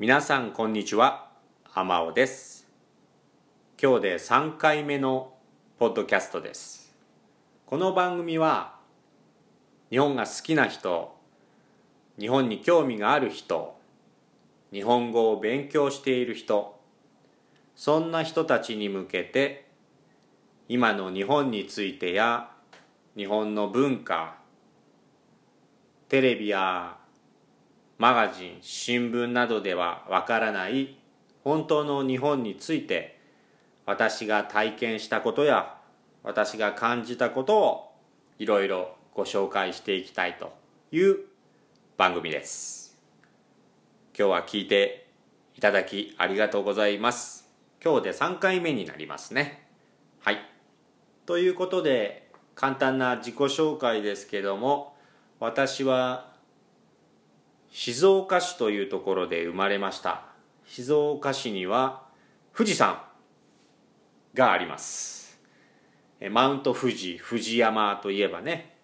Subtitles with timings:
[0.00, 1.28] 皆さんこんにちは。
[1.74, 2.68] 天尾です。
[3.82, 5.34] 今日で3回目の
[5.76, 6.94] ポッドキャストです。
[7.66, 8.76] この番組は
[9.90, 11.16] 日本が好きな人
[12.16, 13.76] 日本に興味がある人
[14.72, 16.78] 日本語を勉強している人
[17.74, 19.66] そんな人たちに向けて
[20.68, 22.52] 今の日本についてや
[23.16, 24.36] 日本の文化
[26.08, 26.97] テレビや
[27.98, 30.96] マガジン新聞などではわからない。
[31.42, 33.18] 本当の日本について
[33.86, 35.76] 私が体験したことや
[36.22, 37.92] 私が感じたことを
[38.38, 40.54] いろいろご紹介していきたいと
[40.92, 41.16] いう
[41.96, 42.96] 番組です。
[44.16, 45.08] 今日は聞いて
[45.56, 47.48] いただきありがとうございます。
[47.82, 49.66] 今日で3回目になりますね。
[50.20, 50.38] はい。
[51.26, 54.94] ということで簡単な自己紹介ですけども
[55.40, 56.37] 私は
[57.70, 60.24] 静岡市というところで生まれました。
[60.66, 62.02] 静岡市には
[62.56, 63.02] 富士山
[64.34, 65.18] があります。
[66.30, 68.74] マウント富士富士山といえばね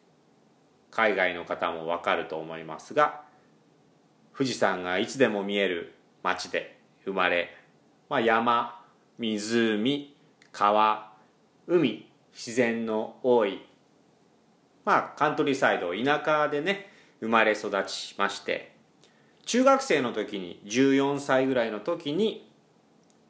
[0.90, 3.22] 海外の方もわかると思いますが
[4.36, 7.50] 富士山がいつでも見える町で生まれ、
[8.08, 8.80] まあ、山
[9.18, 10.14] 湖
[10.52, 11.12] 川
[11.66, 13.66] 海自然の多い
[14.84, 16.90] まあカントリーサイド田舎でね
[17.20, 18.73] 生まれ育ちまして
[19.46, 22.50] 中学生の時に14歳ぐらいの時に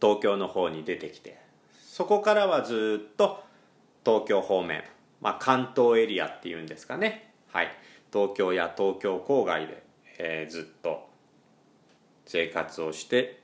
[0.00, 1.38] 東京の方に出てきて
[1.94, 3.44] そこからはずっと
[4.04, 4.82] 東京方面、
[5.20, 7.30] まあ、関東エリアっていうんですかね。
[7.52, 7.68] はい。
[8.12, 9.82] 東京や東京郊外で、
[10.18, 11.08] えー、ずっと
[12.26, 13.40] 生活をして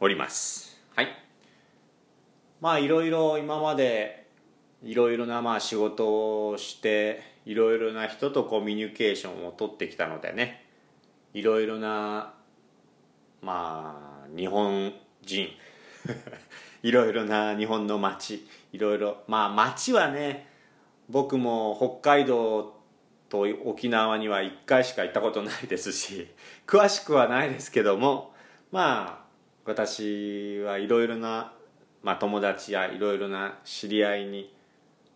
[0.00, 0.82] おります。
[0.94, 1.08] はい。
[2.60, 4.26] まあいろいろ今まで
[4.82, 10.65] いろいろなまあ仕事をしていろいろな人とコミュニケーションを取ってきたのでね。
[11.36, 12.32] いろいろな
[13.42, 14.90] まあ日本
[15.22, 15.50] 人。
[16.82, 18.48] いろいろな日本の街。
[18.72, 20.48] いろいろまあ街はね
[21.10, 22.80] 僕も北海道
[23.28, 26.26] と沖縄には1回しか行ったことないですし
[26.66, 28.32] 詳しくはないですけども
[28.72, 29.26] まあ
[29.66, 31.52] 私はいろいろな、
[32.02, 34.54] まあ、友達やいろいろな知り合いに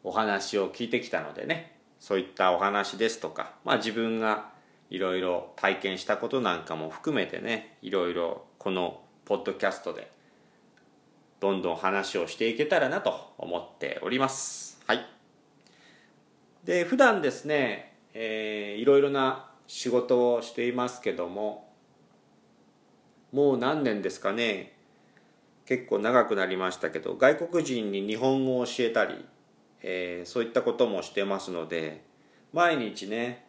[0.05, 4.60] お話を聞いてきたのでねそういったお話ですとか、まあ、自分が
[4.91, 10.11] いろいろ体験したことなんかも含めてねいろいろこのポッドキャストで
[11.41, 14.79] どんどん話をしていけたらなと思っております。
[14.87, 15.07] はい。
[16.65, 21.73] で普段ですね、えー、いろいろな仕事をしていますけども
[23.33, 24.77] もう何年ですかね
[25.65, 29.25] 結構長くなりましたけど外国人に日本語を教えたり
[29.83, 32.05] えー、そういったこともしてますので
[32.53, 33.47] 毎日ね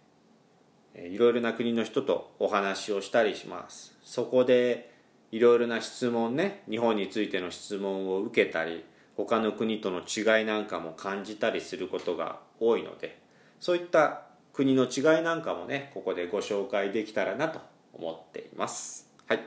[0.96, 3.97] いろいろな国の人とお話をしたりします。
[4.03, 4.91] そこで
[5.31, 8.84] いろいろな質問ね日本についての質問を受けたり
[9.16, 13.19] 他の国との違いなんかも感じたりすることが多いので
[13.59, 17.62] そういった国の違いなんかもねここでご紹介できたらなと
[17.94, 19.09] 思っています。
[19.28, 19.40] はい。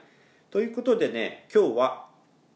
[0.51, 2.05] ということでね今日は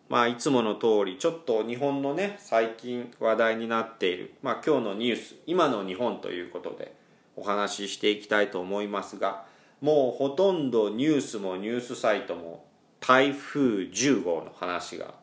[0.09, 6.94] まあ、いつもの通りちょっと日本のね最近話題になっている、まあ、今日のニュース今の日本ということで
[7.41, 9.44] お話ししていきたいと思いますが
[9.81, 12.66] もうほとんどニュースもニュースサイトも
[13.00, 15.15] 台風10号の話が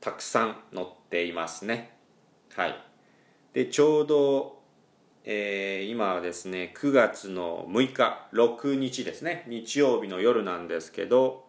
[0.00, 1.96] たくさん載っていますね。
[2.54, 2.76] はい。
[3.54, 4.60] でちょうど、
[5.24, 9.44] えー、今はですね9月の6日6日ですね。
[9.48, 11.46] 日曜日の夜なんですけど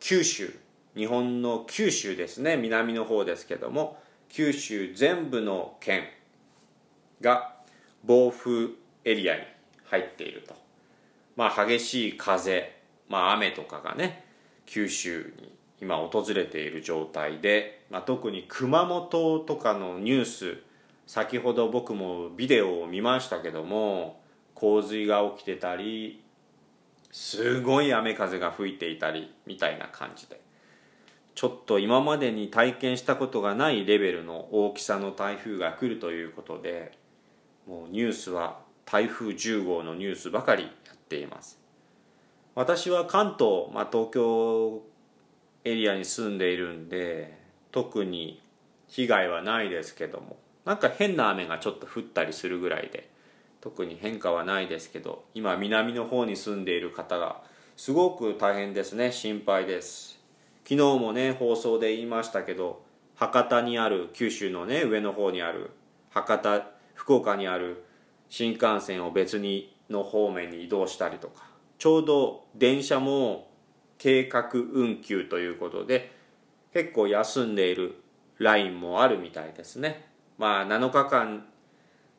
[0.00, 0.52] 九州
[0.96, 2.56] 日本の九州ですね。
[2.56, 3.98] 南の方ですけども
[4.28, 6.04] 九州全部の県
[7.20, 7.53] が
[8.06, 8.68] 暴風
[9.04, 9.42] エリアに
[9.84, 10.54] 入っていると。
[11.36, 12.72] まあ激しい風、
[13.08, 14.24] まあ、雨とかがね
[14.66, 20.62] 九州に今訪れている状態で、まあ、特に熊本とかのニュース
[21.06, 24.20] 先ほど僕もビデオを見ましたけども
[24.54, 26.22] 洪水が起きてたり
[27.12, 30.44] すごい雨風が吹いていたりみたいな感じで。
[31.34, 36.96] ちょっと今までに体験したことがないレベルの大きさの台風が来るということで
[37.66, 41.58] もうニュースは台風10号のニュースばかりやっています。
[42.54, 44.82] 私は関東、まあ、東京
[45.64, 47.36] エリアに住んでいるんで
[47.72, 48.40] 特に
[48.86, 53.10] 被害はないですけどもなんか変な雨がちょっと降ったりするぐらいで
[53.60, 57.42] 特に変化はないですけど今南の方に住んでいる方が
[57.76, 59.10] すごく大変ですね。
[59.10, 60.20] 心配です。
[60.62, 62.82] 昨日もね放送で言いましたけど
[63.16, 65.70] 博多にある九州のね上の方にある
[66.10, 67.84] 博多福岡にある
[68.28, 71.44] 新幹線を別にの方面に移動したりとか
[71.78, 73.48] ちょうど電車も
[73.98, 76.12] 計画運休ということで
[76.72, 77.96] 結構休んでいる
[78.38, 80.06] ラインもあるみたいですね。
[80.38, 81.46] まあ7日間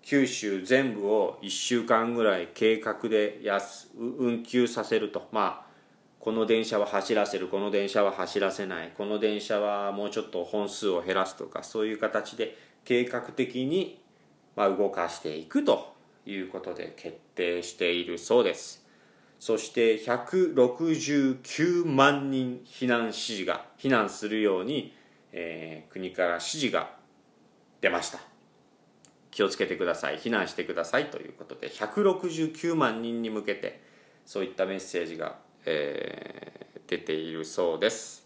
[0.01, 3.41] 九州全部を1週間ぐらい計画で
[3.97, 5.27] 運休させると。
[5.31, 5.65] まあ
[6.19, 14.01] この電車は走らせるこの電車は走らせないこの電車はもうちょっと本数を減らすとかそういう形で計画的に
[14.55, 15.93] ま動かしていくと
[16.25, 18.85] いうことで決定しているそうです。
[19.39, 24.95] そして169万人避難指示が避難するように、
[25.33, 26.89] えー、国から指示が
[27.81, 28.19] 出ました。
[29.31, 30.17] 気をつけてください。
[30.17, 33.81] 避難してくださいということで169万人に向けて
[34.25, 35.35] そういったメッセージが、
[35.65, 38.25] えー、出ているそうです。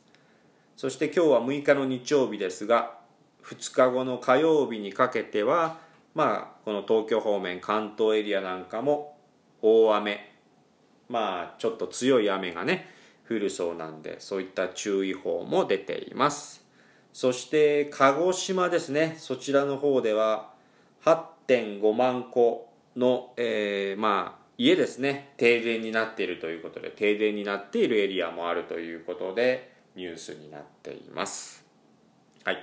[0.77, 2.99] そして今日は6日の日曜日ですが
[3.43, 9.17] 2日後の火曜日にかけてはまあこの東京方面関東エリアなんかも
[9.61, 10.29] 大雨。
[11.07, 12.88] まあちょっと強い雨がね
[13.27, 16.65] 降るそうなんでそういった注意報も出ています。
[17.13, 19.15] そして鹿児島ですね。
[19.17, 20.53] そちらの方では
[21.03, 25.33] 8.5万戸の、えー、まあ家ですね。
[25.38, 31.65] 停電になっているということで停電になっているエリアもあるということでニュースになっています。
[32.44, 32.57] はい、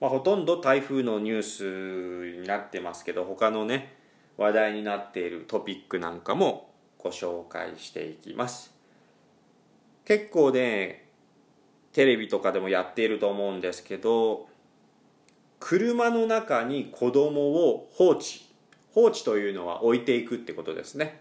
[0.00, 3.94] まあ、ほとんど台風のニュースになってますけど他のね
[4.38, 8.74] 話題になっているトピックなんかもご紹介していきます。
[10.06, 11.06] 結構ね
[11.92, 14.48] テレビとかでもやっていると思うんですけど
[15.58, 18.46] 車の中に子供を放置
[18.92, 21.20] 放置というのは置いていくってことですね。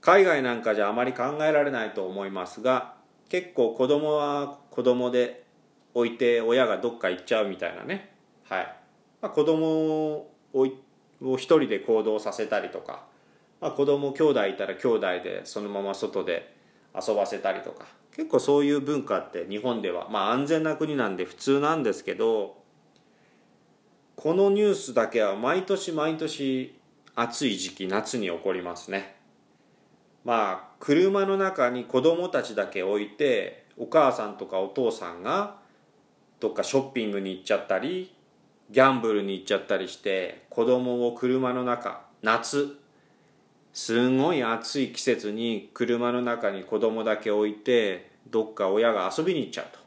[0.00, 2.94] 海外なんかじゃあまり考えられないと思いますが
[3.28, 5.47] 結構子供は子供で
[5.94, 8.10] 置いて親がどっか行っちゃうみたいなね。
[8.48, 8.74] はい、
[9.20, 10.66] まあ、子供を
[11.22, 13.04] 一人で行動させたりとか、
[13.60, 16.54] まあ、子供兄弟いたら兄弟でそのまま外で
[16.94, 17.86] 遊ばせたりとか。
[18.18, 22.56] 結構そういう文化って日本ではまあ安全な国なんで普通なんですけど
[24.16, 26.76] このニュースだけは毎年毎年
[27.14, 29.14] 暑い時期夏に起こりますね。
[30.24, 35.58] まあ車の中に子供たちだけ置いてお母さんとかお父さんが
[36.40, 38.14] どっかショッピングに行っちゃったり
[38.70, 42.76] ギャンブルに行っちゃったりして子供を車の中夏。
[43.72, 49.78] すんごい暑い季節に車の中に子供だけ置いてどっか親が遊びに行っちゃうと。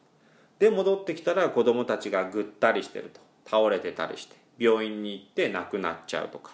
[0.59, 3.19] で戻ってきたら子供たちがぐったりしてると。
[3.45, 6.51] 倒れてたりして病院に行って亡くなっちゃうとか。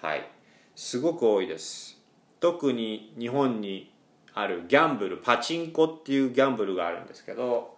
[0.00, 0.26] はい。
[0.74, 2.00] すごく多いです。
[2.40, 3.92] 特に日本に
[4.32, 7.73] あるギャンブルパチンコっていうギャンブルがあるんですけど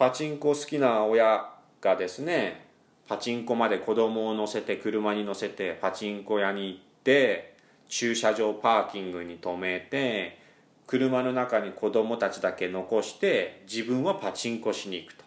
[0.00, 1.46] パチンコ好きな親
[1.82, 2.64] がですね
[3.06, 7.54] パチンコまで子供を乗せて車に乗せてパチンコ屋に行って
[7.86, 10.38] 駐車場パーキングに止めて
[10.86, 15.24] 車の中に子供たちだけ残して自分はパチンコしに行くと。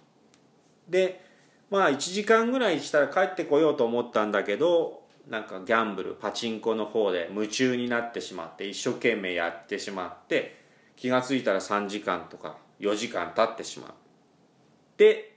[0.89, 1.23] で
[1.69, 10.63] まあ1時間ぐらいしたら帰ってこようと思ったんだけどなんかギャンブルパチンコの方で夢中になってしまって一生懸命やってしまって
[10.95, 13.91] 気が付いたら3時間とか4時間経ってしまう
[14.97, 15.35] で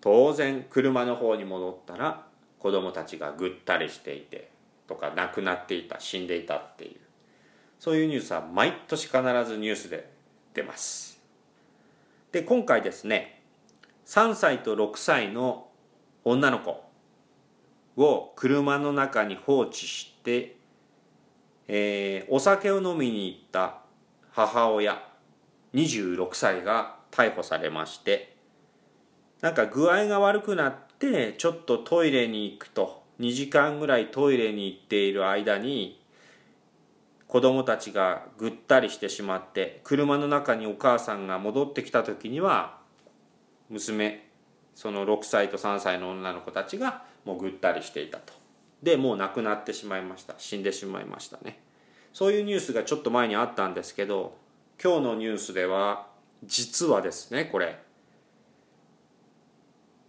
[0.00, 2.26] 当然車の方に戻ったら
[2.58, 4.50] 子供たちがぐったりしていて
[4.86, 6.96] とか亡くなっていた死んでいたっていう。
[7.78, 10.08] そういうニュースは毎年必ずニュースで
[10.54, 11.20] 出ます。
[12.32, 13.42] で今回ですね
[14.06, 15.68] 3歳と6歳の
[16.24, 16.82] 女の子
[17.96, 20.56] を車の中に放置して、
[21.68, 23.78] えー、お酒を飲みに行った
[24.30, 25.00] 母親
[25.74, 28.34] 26歳が逮捕されまして
[29.40, 36.00] なんか具合が悪くなってちょっとトイレに行くと2時間ぐらいトイレに行っている間に
[37.28, 42.78] 子供たちがぐったりしてしまって車の中にお母さんが戻ってきた時には
[43.68, 44.28] 娘
[44.74, 48.32] その6歳と3歳の女の子たちがもうぐったりしていたと。
[48.82, 50.34] でもう亡くなってしまいました。
[50.36, 51.60] 死んでしまいましたね。
[52.12, 54.36] そういうニュースがちょっと前にあったんですけど
[54.82, 56.06] 今日のニュースでは
[56.44, 57.78] 実はですねこれ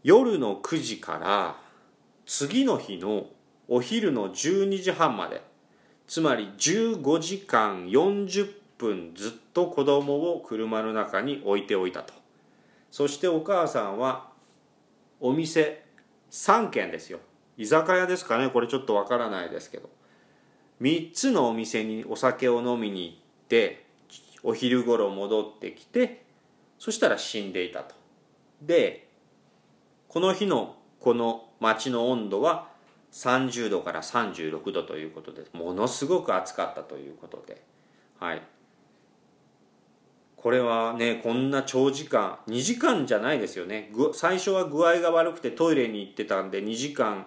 [0.05, 1.55] 夜の9時から
[2.27, 3.25] 次の日の
[3.67, 5.41] お昼の12時半まで
[6.05, 12.13] つまり15時間40分ずっと子供を車の中に置いておいたと。
[12.91, 14.27] そしてお母さんは
[15.19, 15.83] お店
[16.29, 17.17] 3軒ですよ。
[17.57, 18.50] 居酒屋ですかね。
[18.50, 19.89] これちょっとわからないですけど。
[20.81, 23.88] 3つのお店にお酒を飲みに行って
[24.43, 26.25] お昼頃戻ってきて
[26.77, 27.95] そしたら死んでいたと。
[28.62, 29.04] で
[30.15, 32.69] この日のこの街の温度は
[33.12, 37.62] 30度から36度ということでものすごく暑かったということで。
[38.17, 38.41] はい。
[40.38, 43.91] これはねこんな長時間2時間じゃないですよね。
[44.13, 47.25] 最初は具合が悪くてトイレに行ってたんで2時間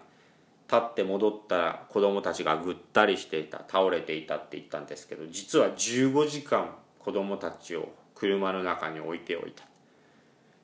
[0.66, 9.64] 経って戻ったら子供たちがぐったりしていた倒れていたって言ったんですけど実は15時間子供たちを車の中に置いておいた。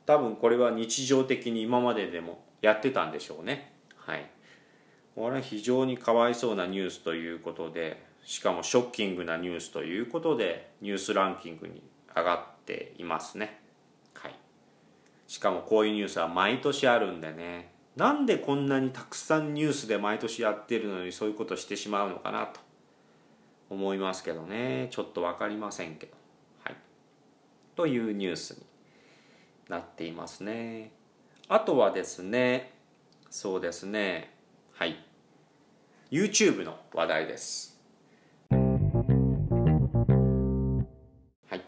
[0.06, 3.72] 多分これは日常的に今まででもやってたんでしょうね。
[3.96, 4.30] はい。
[5.14, 11.82] これは非常にかわいそうなニュースということでしかもショッキングなニュースということでニュースランキングに
[12.14, 13.60] 上がっていますね。
[14.14, 14.34] はい。
[15.26, 17.72] しかもこういうニュースは毎年あるんでね。
[17.96, 22.60] なんでこんなにたくさんニュースで毎年やってるのにそういうことしてしまうのかなと。
[23.70, 24.88] 思いますけどね。
[24.90, 26.12] ちょっと分かりませんけど。
[26.64, 26.76] はい。
[27.76, 28.66] というニュースに
[29.68, 30.92] なっていますね。
[31.48, 32.72] あとはですね
[33.30, 34.30] そうですね。
[34.74, 34.96] はい。
[36.10, 37.80] YouTube の話題です。
[41.48, 41.60] はい。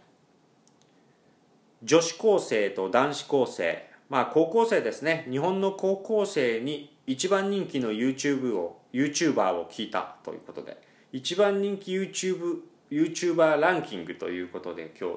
[1.82, 3.90] 女子高生と男子高生。
[4.08, 5.26] まあ高校生ですね。
[5.28, 10.80] 日本の高校生に一番人気の YouTube を YouTuber を聞いたということで。
[11.10, 12.60] 一番人気 YouTube
[12.90, 15.16] YouTuber ランキングということで今日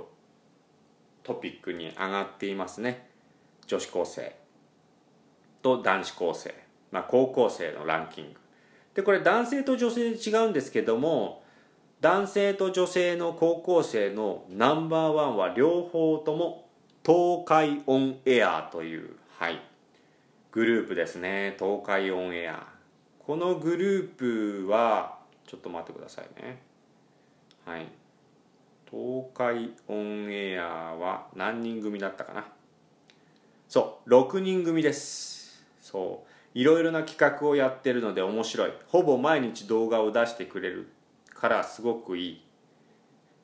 [1.29, 3.07] トピックに上がっていますね。
[3.67, 4.35] 女子高生
[5.61, 6.55] と男子高生、
[6.91, 8.39] まあ、高校生のランキング。
[8.95, 11.43] でこれ男性と女性で違うんですけども
[12.01, 16.67] 男性と女性の高校生のナンバーワンは両方とも
[17.05, 19.61] 東海オンエアというはい
[20.51, 21.55] グループですね。
[21.59, 22.65] 東海オンエア。
[23.19, 26.59] このグループはちょっと待ってくださいね。
[27.65, 27.98] はい。
[28.91, 30.63] 東海オンエア
[30.95, 32.45] は何人組だったかな？
[33.67, 35.63] そう6人組です。
[35.79, 36.29] そう。
[36.55, 38.71] いろいろな企画をやってるので面白い。
[38.87, 40.87] ほぼ毎日動画を出してくれる
[41.35, 42.41] からすごくいい。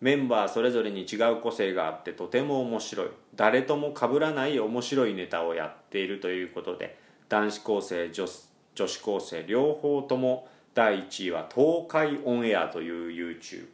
[0.02, 3.10] メンバーそれぞれに違う個性があってとても面白い。
[3.36, 6.98] 誰とも被らない面白いネタをやっているということで
[7.30, 8.26] 男子高生女
[8.74, 13.68] 女子高生両方とも第1位は東海オンエアという YouTube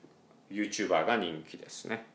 [0.51, 2.05] YouTuber が人気ですね。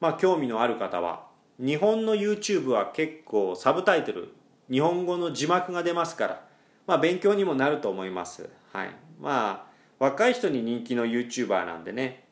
[0.00, 1.26] まあ興味のある方は
[1.58, 4.32] 日本の YouTube は結構サブタイトル
[4.70, 6.44] 日本語の字幕が出ますから
[6.86, 8.48] まあ勉強にもなると思います。
[8.72, 8.90] はい。
[9.20, 12.24] まあ若い人に人気の YouTuber なんでね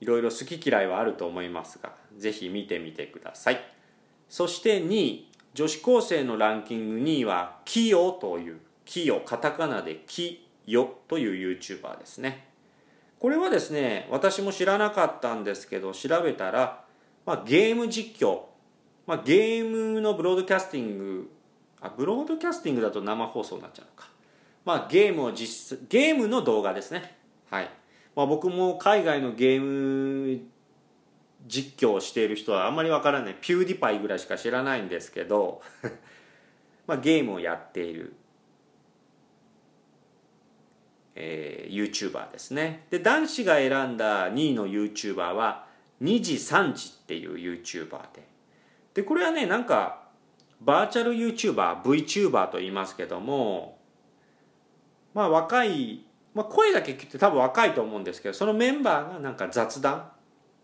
[0.00, 3.60] いろいろ好き嫌いはあると思いますがぜひ見てみてください。
[4.28, 12.51] そして2位女子高生のランキング2位はキヨというキヨカタカナでキヨという YouTuber ですね。
[13.22, 16.82] これはですね私も知らなかったんですけど調べたら、
[17.24, 18.40] まあ、ゲーム実況、
[19.06, 21.30] まあ、ゲームのブロードキャスティング。
[21.80, 24.08] あブロードキャスティングだと生放送になっちゃうのか、
[24.64, 27.14] まあ、ゲームを実ゲームの動画ですね。
[27.48, 27.70] はい、
[28.16, 30.40] まあ、僕も海外のゲーム
[31.46, 33.36] 実況をしている人はあんまりわからない。
[33.40, 35.62] ピューディパイぐらいしか知らないんですけど
[36.88, 38.16] まあゲームをやっている。
[41.24, 45.66] えー、YouTuber ですねで男子が選んだ2位の YouTuber は
[46.02, 48.26] 2時3時っていう YouTuber で
[48.94, 50.02] でこれはねなんか
[50.60, 53.78] バーチャル YouTuberVTuber と言いますけども
[55.14, 60.10] まあ若い、まあ、声だけ聞いて多分若いと思うんですけどそのメンバーがなんか雑談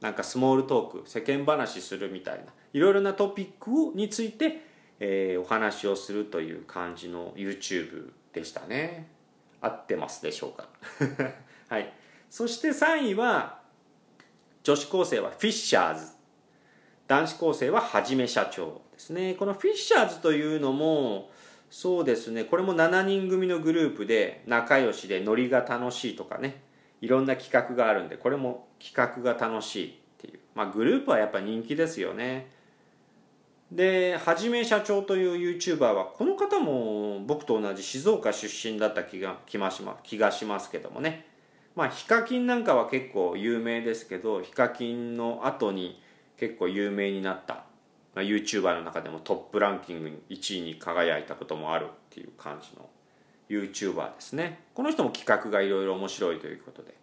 [0.01, 4.63] なんかスモールトーク世間話するみたいないろいろなトピックについて、
[4.99, 9.18] えー、お話をするという感じの YouTube でしたね。
[9.61, 10.69] 合ってますでしょうか？
[11.69, 11.93] はい。
[12.31, 13.61] そして3位は
[14.63, 16.13] 女子高生はフィッシャーズ。
[17.07, 19.35] 男子高生ははじめ社長ですね。
[19.35, 21.31] このフィッシャーズというのも
[21.71, 22.45] そうですね。
[22.45, 26.63] これも7人組のグループで仲良しでノリが楽しいとかね。
[27.01, 30.41] いろんな企画があるんでこれも企画が楽しいっていう。
[30.55, 32.51] まあグループはやっぱ人気ですよね。
[33.71, 41.27] ではじめ社長という YouTuber はこの方も僕と同じ静岡出身だった気が気まし、ま、気がしますけどもね。
[41.77, 46.01] まあヒカキンなんかは結構有名ですけどヒカキンの後に
[46.39, 47.63] 結構有名になった、ま
[48.17, 52.89] あ、YouTuber の中でもトップランキング1位に輝いたこともあるっていう感じの
[53.51, 54.61] YouTuber ですね。
[54.75, 56.95] この人も企画がいろいろ面白いということで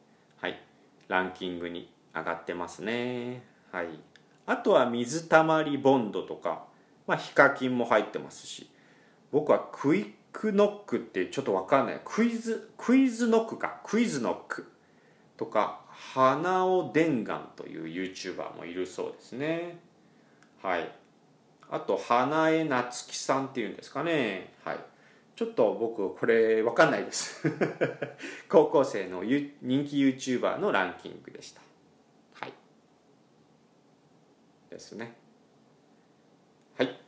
[0.42, 0.60] はい。
[1.08, 3.44] ランキングに上がってますね。
[3.72, 4.15] はい。
[4.46, 6.66] あとは水たまりボンドとか、
[7.08, 8.70] まあ、ヒカキンも入ってますし
[9.32, 12.02] 僕はクイックノックってちょっと分かんない。
[12.04, 13.80] クイズクイズノックか。
[13.86, 14.72] クイズノック
[15.38, 19.80] とか花尾伝願という YouTuber もいるそうですね。
[20.62, 20.92] はい。
[21.70, 24.54] あと花江夏樹さんっていうんですかね。
[24.64, 24.80] はい。
[25.36, 27.50] ちょっと僕これ分かんないです。
[28.48, 31.62] 高校生の人気 YouTuber のランキングでした
[32.40, 32.54] はい
[34.76, 35.14] ですね。
[36.78, 37.00] はい。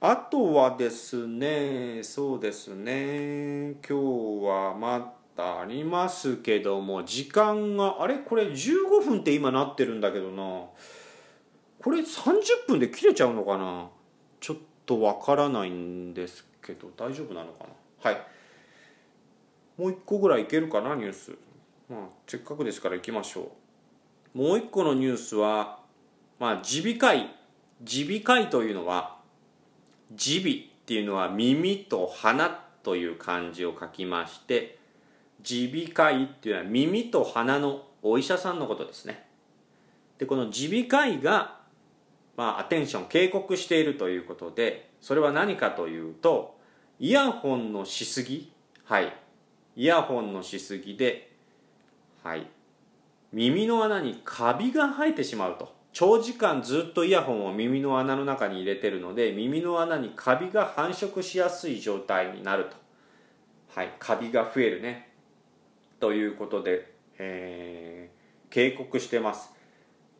[0.00, 3.76] あとはですねそうですね。
[3.88, 8.18] 今日はまたありますけども時間があれ？
[8.18, 10.42] これ15分って今なってるんだけどな。
[11.80, 13.88] これ30分で切れちゃうのかな？
[14.40, 17.64] ちょっとわからないんですけど大丈夫なのか
[18.02, 18.10] な？
[18.10, 18.20] はい。
[19.78, 21.30] もう一個ぐらいいけるかなニュース。
[21.88, 23.52] まあせっかくですから行きましょ
[24.34, 24.38] う。
[24.38, 25.78] もう一個のニュースは
[26.40, 27.30] まあ耳鼻科医
[27.80, 29.18] 耳鼻科医というのは
[30.10, 32.50] 耳鼻っていうのは耳と鼻
[32.82, 34.78] という漢字を書きまして
[35.48, 39.26] 耳鼻科医っていうのは耳と鼻のお医者さんのことですね。
[40.18, 41.60] でこの耳鼻科医が
[42.36, 46.56] まあ、アテンション警告しているということでそれは何かというと
[46.98, 48.50] イヤホンのしすぎ
[48.84, 49.14] はい。
[49.76, 51.32] イヤホンのしすぎで
[52.22, 52.46] はい。
[53.30, 55.79] 耳の穴にカビが生えてしまうと。
[55.92, 62.76] 長時間ずっとイヤホンを耳の穴の中に入れてるので耳の穴にカビが繁殖しやすい状態になると。
[63.74, 65.10] はいカビが増えるね。
[65.98, 69.60] ということで、えー、警告してます。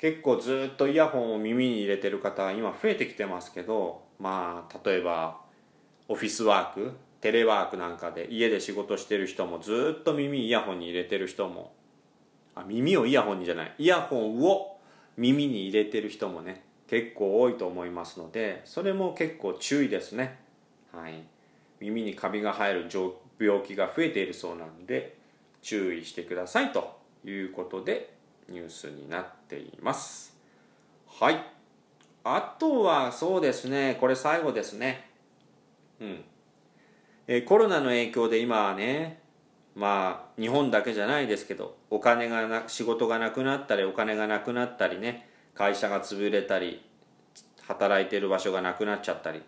[0.00, 5.40] 結構ずっとイヤホンを耳に入れてる方は今増えてきてますけどまあ例えば
[6.08, 11.74] オフィスワークテレワークなんかで家で仕事してる人もずっと耳イヤホンに入れてる人も
[12.54, 14.78] あ耳をイヤホンにじゃないイヤホンを
[15.20, 20.38] 耳に入れてる人もね結構多いと思いますのでそれも結構注意ですね。
[20.92, 21.22] はい。
[21.78, 22.88] 耳にカビが生える
[23.38, 25.16] 病気が増えているそうなんで
[25.62, 28.14] 注意してくださいということで
[28.48, 30.34] ニュースになっています。
[31.06, 31.44] はい。
[32.24, 35.10] あとはそうですねこれ最後ですね。
[36.00, 36.24] うん。
[37.28, 39.19] えコロナの影響で今はね
[39.80, 46.82] まあ日本だけじゃないですけどお金がな仕事がなくなったりお金がなくなったりね会社が潰れたり
[47.62, 49.40] 働いてる場所がなくなっちゃったり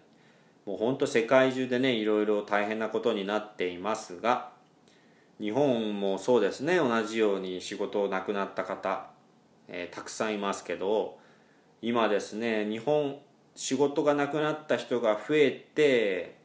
[0.64, 4.53] もうほんと世界中でねいろいろ大変なことになっていますが
[5.38, 9.09] 日本もそうですね同じように仕事をなくなった方、
[9.68, 11.18] えー、たくさんいますけど
[11.83, 13.18] 今ですね日本
[13.55, 16.37] 仕事がなくなった人が増えて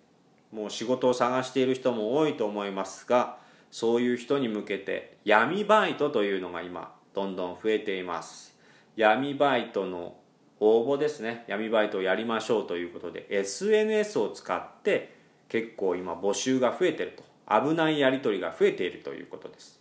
[0.52, 3.38] もう仕事を探している人も多いと思いますが
[3.72, 8.56] そういう人に向けて闇バイトというのが今どんどん増えています。
[8.96, 10.16] 闇バイトの
[10.60, 11.46] 応募ですね。
[11.48, 15.16] 闇バイトをやりましょうということで SNS を使って
[15.50, 17.28] 結構今募集が増えてると。
[17.50, 19.80] 危ないやり取りが増えているということです。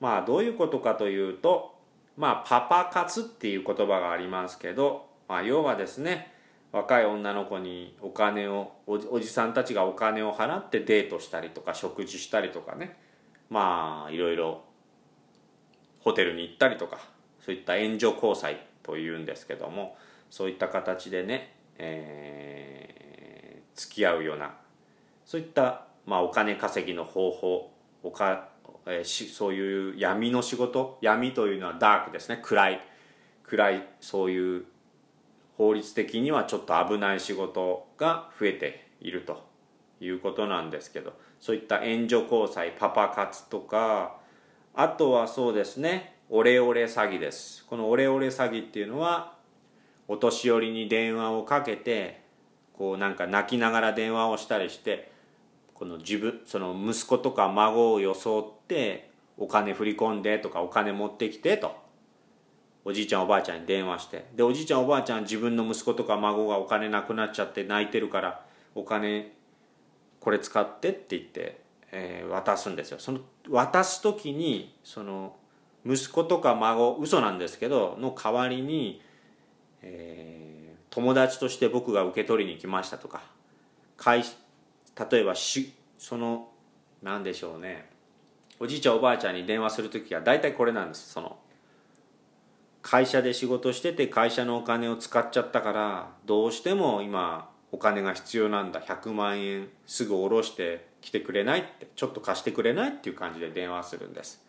[0.00, 1.74] まあどういうことかというと
[2.16, 6.32] まあパパ活っていう言葉がありますけど、まあ、要はですね
[6.72, 12.96] 若い女の子にお金をおじさんたちがお金を払ってデートしたりとか食事したりとかね。
[13.50, 14.62] まあいろいろ
[16.00, 17.00] ホテルに行ったりとか
[17.40, 19.96] そういった援助交際というんですけども
[20.28, 24.54] そういった形でね、えー、付き合うような
[25.24, 27.70] そういったまあ、お金稼ぎの方法
[28.02, 28.48] おか、
[28.86, 32.40] えー、しそういう闇の仕事闇というのはダークですね。
[32.42, 32.80] 暗い
[33.42, 34.64] 暗いそういう
[35.58, 39.44] 法律的にはちょっと危ない仕事が増えていると
[40.00, 44.16] いうことなんですけどそういった援助交際パパ活とか
[44.74, 47.64] あとはそうですねオレオレ詐欺です。
[47.64, 49.34] このオレオレ詐欺っていうのは
[50.06, 52.20] お年寄りに電話をかけて
[52.74, 55.10] こうなんか泣きながら電話をしたりして
[55.74, 61.87] この自分その息子とか孫を装ってお金振り込んでとかお金持ってきてと。
[62.88, 68.40] おじいちゃんおばあちゃんに電話してでおじいちゃんおばあちゃん自分の息子とか孫がお金なくなっちゃって泣いてるから
[68.74, 69.34] お金
[70.20, 71.60] これ使ってって言って、
[71.92, 72.98] えー、渡すんですよ。
[72.98, 73.20] その
[73.50, 75.36] 渡す時にその
[75.84, 79.02] 息子とか孫嘘なんですけどの代わりに、
[79.82, 83.20] えー、友達として僕が受け取りに来ましたとか
[83.98, 84.24] 会
[85.10, 86.48] 例えばしその
[87.02, 87.90] 何でしょうね。
[88.58, 91.12] おじいちゃんおばあちゃんに電話する時は大体これなんです。
[91.12, 91.36] その
[92.82, 98.80] 会社で仕事してて会社のお金を使っちゃったからどうしても今お金が必要なんだ。
[98.80, 104.42] 100万円すぐ下ろして来てくれないってちょっと貸してくれないっていう感じで電話するんです。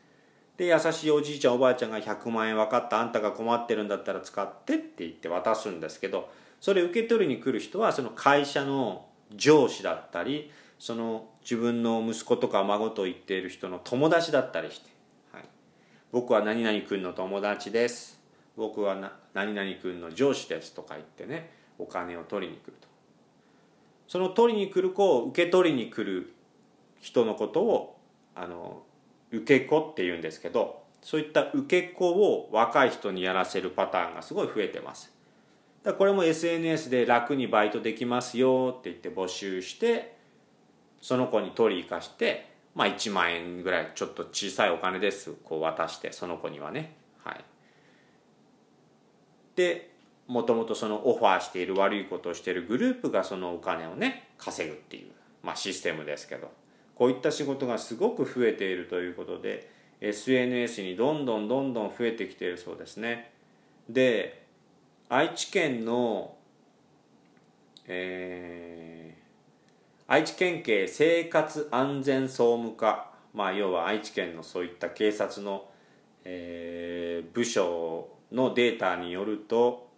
[0.58, 3.00] で優しいおじいちゃんおばあちゃんが100万円分かった。
[3.00, 14.90] あんたが困ってるんだったら使ってって言って渡すんですけどそれ受け取りに来る人はその会社の上司だったりその自分の息子とか孫と言っている人の友達だったりして、
[15.34, 15.44] はい、
[16.12, 18.19] 僕は何々君の友達です。
[18.60, 22.88] 僕はな何々君の上司ですとか言ってねお金を取りに来ると。
[24.08, 26.34] その取りに来る子を受け取りに来る
[27.00, 27.98] 人のことを
[28.36, 28.84] あの
[29.32, 35.14] 受け子っていうんですけどそういった受け子を若い人にやらせるパターンがすごい増えてます。
[35.84, 40.18] だこれも SNS で楽にバイトできますよって言って募集して
[41.02, 46.98] その子に取り生かしてまあ1万円ぐらいちょっと小さいお金ですこう渡してその子にはね。
[47.24, 47.46] はい。
[49.60, 49.92] で
[50.28, 55.08] もともとそのオファーしている悪いことをしているグループがそのお金をね稼ぐっていう、
[55.44, 56.50] まあ、システムですけど
[56.96, 59.70] こういった仕事がすごく増えているということで
[60.00, 63.32] SNS にどんどんどんどん増えてきているそうですね。
[63.90, 64.46] で
[65.10, 66.36] 愛知県の、
[67.86, 75.66] えー、愛知県警生活安全総務課まあ要は愛知県のそういった警察の、
[76.24, 79.90] えー、部署のデータによると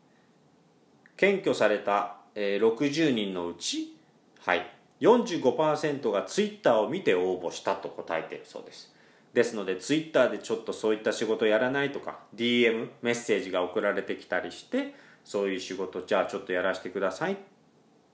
[1.17, 3.95] 検挙された、60人のうち、
[4.39, 4.65] はい、
[5.01, 8.93] 45%がツイッターを見て応募したと答えているそうです。
[9.33, 17.37] ですのでツイッターでちょっとそういった仕事やらないとか DM メッセージが送られてきたりしてそういう仕事じゃあちょっとやらせてくださいっ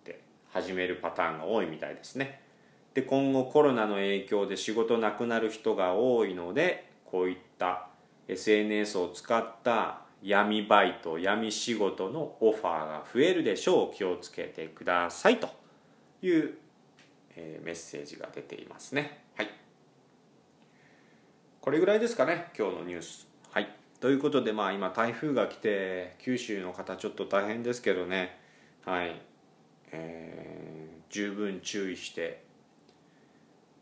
[0.03, 2.41] て始めるパターンが多いみたいですね。
[2.93, 7.87] で今後コロナの影響で仕事なくなる人が多いのでこういった
[8.27, 13.95] SNS を使った闇バイト闇仕事のオファーが増えるでしょう。
[13.95, 15.49] 気をつけてくださいと
[16.21, 16.57] いう、
[17.35, 19.23] えー、メッセージが出ていますね。
[19.35, 19.49] はい。
[21.61, 23.27] これぐらいですかね今日のニュース。
[23.51, 23.69] はい。
[23.99, 28.39] ということでまあ今台風が来て九州の方ちょっと大変ですけどね。
[28.85, 29.21] はい。
[29.91, 32.47] えー、十分注意して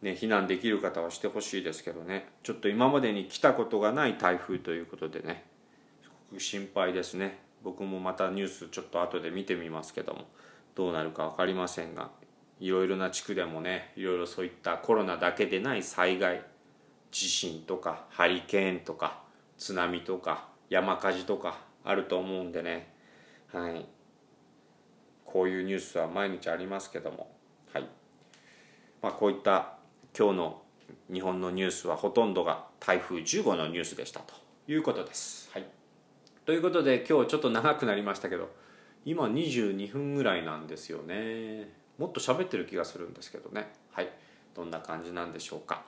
[0.02, 2.28] ね、避難できる方はしてほしいですけどね。
[2.44, 5.44] ちょっと今までに来たことがない台風ということでね。
[6.40, 7.40] 心配ですね。
[7.64, 10.26] 僕もまたニュースちょっと後で見てみますけども。
[10.76, 12.12] どうなるか分かりませんが
[12.60, 16.42] いろいろな地区でもねいろいろそういったコロナだけでない災害
[17.12, 19.22] 地震とかハリケーンとか
[19.58, 22.92] 津波とか山火事とかあると思うんでね。
[23.54, 23.86] はい。
[25.24, 27.32] こういうニュースは毎日ありますけども。
[27.72, 27.88] はい。
[29.02, 29.78] まあこういった
[30.18, 30.62] 今日の
[31.14, 34.34] 日本のニュースはほとんどが台風10号のニュースでしたと
[34.68, 35.50] いうことです。
[35.54, 35.66] はい。
[36.46, 38.50] ということで今日ちょっと長くなりましたけど
[39.04, 41.70] 今22分ぐらいなんですよね。
[41.98, 43.72] もっと喋ってる気がするんですけどね。
[43.92, 44.10] はい。
[44.56, 45.84] どんな感じなんでしょうか。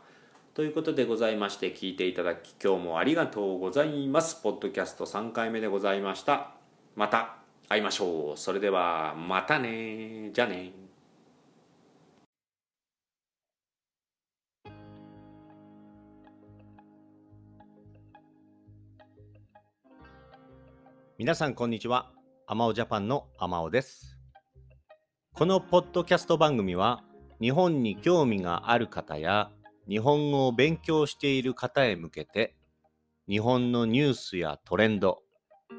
[0.54, 4.42] ということでございまして聞いていただき今日もありがとうございます。
[4.42, 6.52] ポッドキャスト3回目でございました。
[6.96, 7.38] また
[7.70, 8.38] 会いましょう。
[8.38, 10.72] それではまたねじゃあね
[21.20, 22.12] 皆さんこんにちは。
[22.46, 24.20] アマオジャパンのアマオです。
[25.34, 27.04] このポッドキャスト番組は
[27.42, 29.50] 日本に興味がある方や
[29.90, 32.56] 日本語を勉強している方へ向けて
[33.28, 35.24] 日本のニュースやトレンド、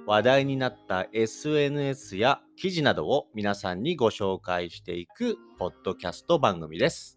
[0.07, 7.17] 話題になった SNS や記事などを皆さんにご紹介していくポッドキャスト番組です。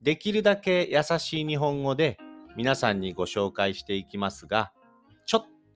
[0.00, 2.16] できるだけ優しい日本語で
[2.56, 4.72] 皆さんにご紹介していきますが、
[5.26, 5.46] ちょっ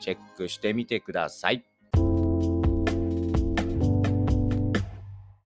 [0.00, 1.69] チェックしてみてください。